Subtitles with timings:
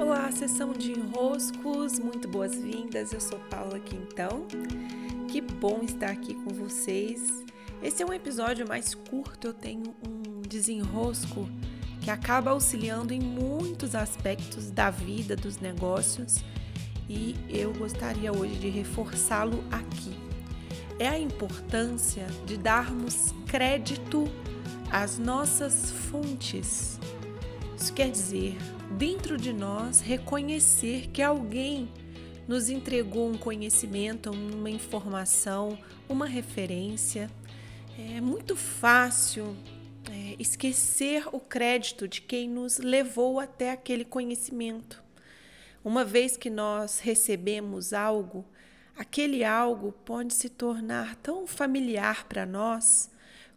[0.00, 3.12] Olá, sessão de enroscos, muito boas-vindas.
[3.12, 4.46] Eu sou Paula Quintão.
[5.28, 7.44] Que bom estar aqui com vocês.
[7.82, 11.46] Esse é um episódio mais curto, eu tenho um desenrosco
[12.00, 16.42] que acaba auxiliando em muitos aspectos da vida, dos negócios,
[17.06, 20.18] e eu gostaria hoje de reforçá-lo aqui.
[20.98, 24.24] É a importância de darmos crédito
[24.90, 26.99] às nossas fontes.
[27.80, 28.58] Isso quer dizer,
[28.98, 31.90] dentro de nós, reconhecer que alguém
[32.46, 37.30] nos entregou um conhecimento, uma informação, uma referência.
[37.98, 39.56] É muito fácil
[40.12, 45.02] é, esquecer o crédito de quem nos levou até aquele conhecimento.
[45.82, 48.44] Uma vez que nós recebemos algo,
[48.94, 53.10] aquele algo pode se tornar tão familiar para nós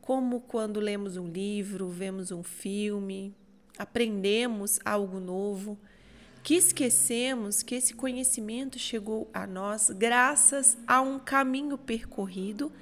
[0.00, 3.32] como quando lemos um livro, vemos um filme,
[3.78, 5.78] aprendemos algo novo,
[6.42, 12.72] que esquecemos que esse conhecimento chegou a nós graças a um caminho percorrido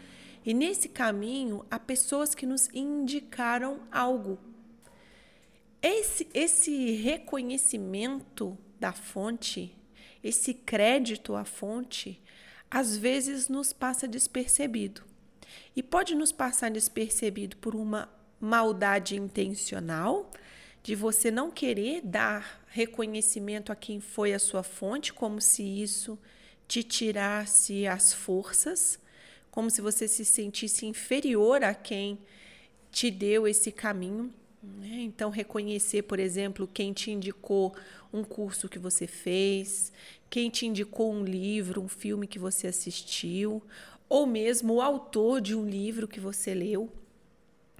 [0.44, 4.38] e nesse caminho há pessoas que nos indicaram algo.
[5.82, 9.76] Esse, esse reconhecimento da fonte,
[10.22, 12.22] esse crédito à fonte,
[12.70, 15.02] às vezes nos passa despercebido.
[15.74, 18.08] E pode nos passar despercebido por uma
[18.40, 20.30] maldade intencional,
[20.86, 26.18] de você não querer dar reconhecimento a quem foi a sua fonte, como se isso
[26.68, 28.98] te tirasse as forças
[29.56, 32.18] como se você se sentisse inferior a quem
[32.92, 34.30] te deu esse caminho.
[34.62, 34.98] Né?
[35.00, 37.74] Então, reconhecer, por exemplo, quem te indicou
[38.12, 39.90] um curso que você fez,
[40.28, 43.62] quem te indicou um livro, um filme que você assistiu,
[44.10, 46.92] ou mesmo o autor de um livro que você leu.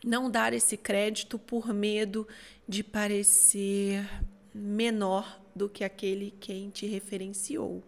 [0.07, 2.29] Não dar esse crédito por medo
[2.69, 4.09] de parecer
[4.55, 7.83] menor do que aquele quem te referenciou.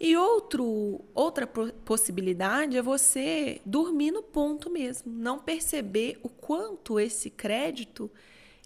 [0.00, 7.28] E outro, outra possibilidade é você dormir no ponto mesmo, não perceber o quanto esse
[7.28, 8.10] crédito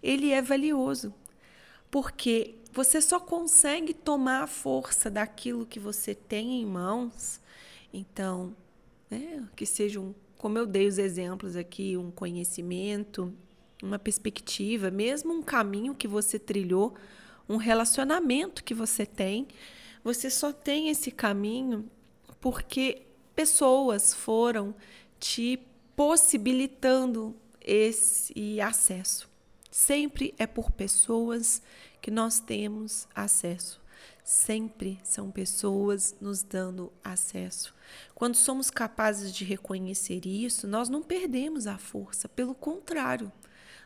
[0.03, 1.13] ele é valioso.
[1.91, 7.41] Porque você só consegue tomar a força daquilo que você tem em mãos.
[7.93, 8.55] Então,
[9.11, 10.15] né, que seja um,
[10.47, 13.35] como eu dei os exemplos aqui, um conhecimento,
[13.83, 16.95] uma perspectiva, mesmo um caminho que você trilhou,
[17.49, 19.49] um relacionamento que você tem,
[20.05, 21.91] você só tem esse caminho
[22.41, 23.03] porque
[23.35, 24.73] pessoas foram
[25.19, 25.59] te
[25.97, 29.29] possibilitando esse acesso.
[29.69, 31.61] Sempre é por pessoas
[32.01, 33.81] que nós temos acesso.
[34.27, 37.73] Sempre são pessoas nos dando acesso.
[38.13, 43.31] Quando somos capazes de reconhecer isso, nós não perdemos a força, pelo contrário,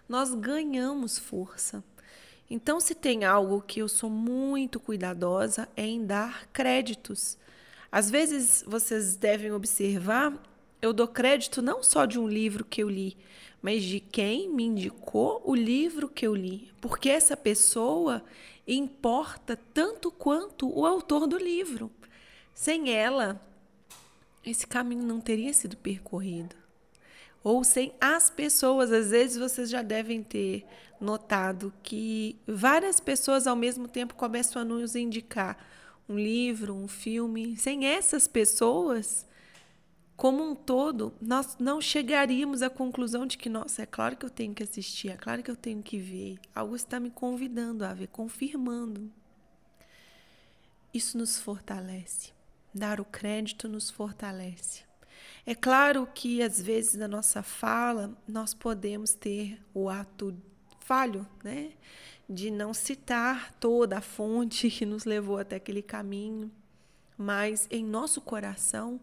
[0.09, 1.85] nós ganhamos força.
[2.49, 7.37] Então, se tem algo que eu sou muito cuidadosa é em dar créditos.
[7.93, 10.33] Às vezes vocês devem observar,
[10.81, 13.17] eu dou crédito não só de um livro que eu li,
[13.63, 18.23] mas de quem me indicou o livro que eu li, porque essa pessoa
[18.67, 21.91] importa tanto quanto o autor do livro.
[22.55, 23.41] Sem ela,
[24.45, 26.61] esse caminho não teria sido percorrido
[27.43, 28.93] ou sem as pessoas.
[28.93, 30.65] Às vezes vocês já devem ter
[31.01, 35.57] notado que várias pessoas ao mesmo tempo começam a nos indicar
[36.09, 37.57] um livro, um filme.
[37.57, 39.27] Sem essas pessoas,
[40.21, 44.29] como um todo, nós não chegaríamos à conclusão de que, nossa, é claro que eu
[44.29, 46.39] tenho que assistir, é claro que eu tenho que ver.
[46.55, 49.11] Algo está me convidando a ver, confirmando.
[50.93, 52.33] Isso nos fortalece.
[52.75, 54.83] Dar o crédito nos fortalece.
[55.47, 60.37] É claro que às vezes na nossa fala nós podemos ter o ato
[60.81, 61.73] falho, né?
[62.29, 66.53] De não citar toda a fonte que nos levou até aquele caminho,
[67.17, 69.01] mas em nosso coração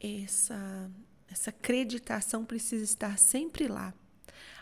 [0.00, 0.90] essa
[1.30, 3.92] essa acreditação precisa estar sempre lá.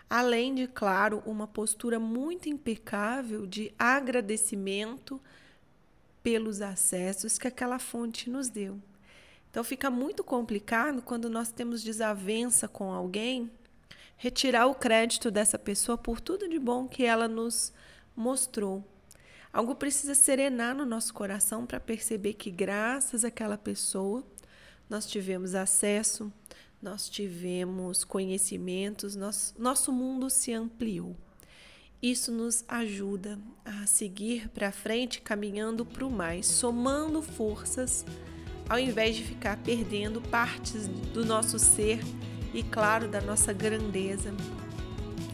[0.08, 5.20] Além de, claro, uma postura muito impecável de agradecimento
[6.22, 8.80] pelos acessos que aquela fonte nos deu.
[9.50, 13.50] Então fica muito complicado quando nós temos desavença com alguém,
[14.16, 17.72] retirar o crédito dessa pessoa por tudo de bom que ela nos
[18.16, 18.84] mostrou.
[19.52, 24.24] Algo precisa serenar no nosso coração para perceber que graças àquela pessoa
[24.88, 26.32] nós tivemos acesso,
[26.80, 31.16] nós tivemos conhecimentos, nosso mundo se ampliou.
[32.02, 38.04] Isso nos ajuda a seguir para frente, caminhando para o mais, somando forças
[38.68, 42.00] ao invés de ficar perdendo partes do nosso ser
[42.52, 44.32] e, claro, da nossa grandeza,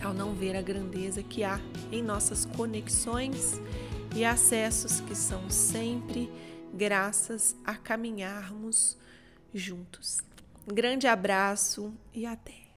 [0.02, 1.60] ao não ver a grandeza que há
[1.92, 3.60] em nossas conexões
[4.14, 6.30] e acessos que são sempre
[6.72, 8.96] graças a caminharmos
[9.52, 10.18] juntos.
[10.70, 12.69] Um grande abraço e até!